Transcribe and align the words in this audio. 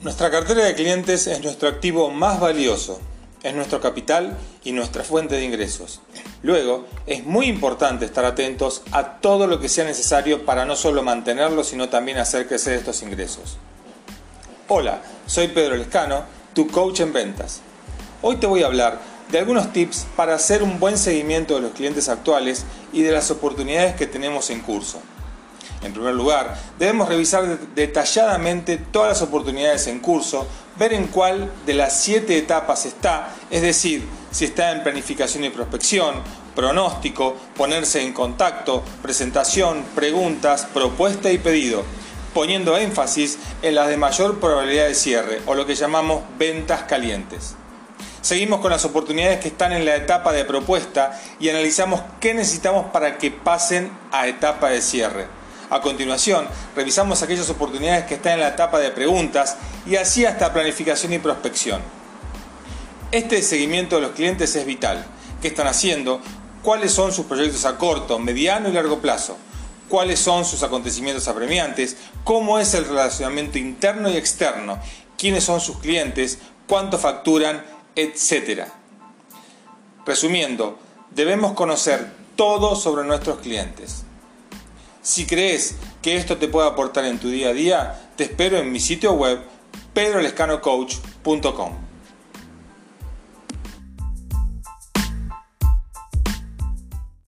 Nuestra 0.00 0.30
cartera 0.30 0.64
de 0.64 0.74
clientes 0.74 1.28
es 1.28 1.42
nuestro 1.44 1.68
activo 1.68 2.10
más 2.10 2.40
valioso, 2.40 3.00
es 3.44 3.54
nuestro 3.54 3.80
capital 3.80 4.36
y 4.64 4.72
nuestra 4.72 5.04
fuente 5.04 5.36
de 5.36 5.44
ingresos. 5.44 6.00
Luego, 6.42 6.86
es 7.06 7.24
muy 7.24 7.46
importante 7.46 8.04
estar 8.04 8.24
atentos 8.24 8.82
a 8.90 9.20
todo 9.20 9.46
lo 9.46 9.60
que 9.60 9.68
sea 9.68 9.84
necesario 9.84 10.44
para 10.44 10.64
no 10.64 10.74
solo 10.74 11.04
mantenerlo, 11.04 11.62
sino 11.62 11.88
también 11.88 12.18
hacer 12.18 12.48
crecer 12.48 12.74
estos 12.74 13.02
ingresos. 13.02 13.58
Hola, 14.66 15.02
soy 15.26 15.48
Pedro 15.48 15.76
Lescano, 15.76 16.24
tu 16.52 16.66
coach 16.66 17.00
en 17.00 17.12
ventas. 17.12 17.60
Hoy 18.22 18.36
te 18.36 18.48
voy 18.48 18.64
a 18.64 18.66
hablar 18.66 18.98
de 19.30 19.38
algunos 19.38 19.72
tips 19.72 20.06
para 20.16 20.34
hacer 20.34 20.62
un 20.62 20.78
buen 20.80 20.98
seguimiento 20.98 21.54
de 21.54 21.60
los 21.60 21.72
clientes 21.72 22.08
actuales 22.08 22.64
y 22.92 23.02
de 23.02 23.12
las 23.12 23.30
oportunidades 23.30 23.94
que 23.94 24.06
tenemos 24.06 24.50
en 24.50 24.60
curso. 24.60 25.00
En 25.82 25.92
primer 25.92 26.14
lugar, 26.14 26.58
debemos 26.78 27.08
revisar 27.08 27.58
detalladamente 27.74 28.78
todas 28.78 29.10
las 29.10 29.22
oportunidades 29.22 29.86
en 29.86 30.00
curso, 30.00 30.46
ver 30.76 30.92
en 30.92 31.06
cuál 31.06 31.52
de 31.66 31.74
las 31.74 32.00
siete 32.00 32.36
etapas 32.36 32.84
está, 32.84 33.28
es 33.50 33.62
decir, 33.62 34.04
si 34.32 34.46
está 34.46 34.72
en 34.72 34.82
planificación 34.82 35.44
y 35.44 35.50
prospección, 35.50 36.16
pronóstico, 36.56 37.36
ponerse 37.56 38.02
en 38.02 38.12
contacto, 38.12 38.82
presentación, 39.02 39.84
preguntas, 39.94 40.66
propuesta 40.74 41.30
y 41.30 41.38
pedido, 41.38 41.84
poniendo 42.34 42.76
énfasis 42.76 43.38
en 43.62 43.76
las 43.76 43.88
de 43.88 43.96
mayor 43.96 44.40
probabilidad 44.40 44.88
de 44.88 44.94
cierre 44.94 45.40
o 45.46 45.54
lo 45.54 45.64
que 45.66 45.76
llamamos 45.76 46.22
ventas 46.38 46.82
calientes. 46.82 47.54
Seguimos 48.20 48.60
con 48.60 48.70
las 48.70 48.84
oportunidades 48.84 49.40
que 49.40 49.48
están 49.48 49.72
en 49.72 49.84
la 49.84 49.96
etapa 49.96 50.32
de 50.32 50.44
propuesta 50.44 51.18
y 51.38 51.48
analizamos 51.48 52.00
qué 52.20 52.34
necesitamos 52.34 52.86
para 52.92 53.16
que 53.16 53.30
pasen 53.30 53.90
a 54.10 54.26
etapa 54.26 54.70
de 54.70 54.82
cierre. 54.82 55.26
A 55.70 55.80
continuación, 55.80 56.46
revisamos 56.74 57.22
aquellas 57.22 57.50
oportunidades 57.50 58.06
que 58.06 58.14
están 58.14 58.34
en 58.34 58.40
la 58.40 58.48
etapa 58.48 58.78
de 58.78 58.90
preguntas 58.90 59.56
y 59.86 59.96
así 59.96 60.24
hasta 60.24 60.52
planificación 60.52 61.12
y 61.12 61.18
prospección. 61.18 61.82
Este 63.12 63.42
seguimiento 63.42 63.96
de 63.96 64.02
los 64.02 64.12
clientes 64.12 64.56
es 64.56 64.66
vital. 64.66 65.06
¿Qué 65.40 65.48
están 65.48 65.66
haciendo? 65.66 66.20
¿Cuáles 66.62 66.92
son 66.92 67.12
sus 67.12 67.26
proyectos 67.26 67.64
a 67.64 67.76
corto, 67.76 68.18
mediano 68.18 68.68
y 68.68 68.72
largo 68.72 68.98
plazo? 68.98 69.36
¿Cuáles 69.88 70.18
son 70.18 70.44
sus 70.44 70.62
acontecimientos 70.62 71.28
apremiantes? 71.28 71.96
¿Cómo 72.24 72.58
es 72.58 72.74
el 72.74 72.84
relacionamiento 72.84 73.58
interno 73.58 74.10
y 74.10 74.16
externo? 74.16 74.78
¿Quiénes 75.16 75.44
son 75.44 75.60
sus 75.60 75.78
clientes? 75.78 76.38
¿Cuánto 76.66 76.98
facturan? 76.98 77.62
Etcétera. 77.98 78.68
Resumiendo, 80.06 80.78
debemos 81.10 81.54
conocer 81.54 82.12
todo 82.36 82.76
sobre 82.76 83.04
nuestros 83.04 83.40
clientes. 83.40 84.04
Si 85.02 85.26
crees 85.26 85.74
que 86.00 86.16
esto 86.16 86.36
te 86.36 86.46
puede 86.46 86.68
aportar 86.68 87.06
en 87.06 87.18
tu 87.18 87.28
día 87.28 87.48
a 87.48 87.52
día, 87.52 88.10
te 88.14 88.22
espero 88.22 88.56
en 88.58 88.70
mi 88.70 88.78
sitio 88.78 89.14
web 89.14 89.40
pedrolescanocoach.com. 89.94 91.87